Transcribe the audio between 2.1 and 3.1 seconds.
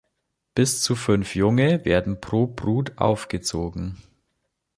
pro Brut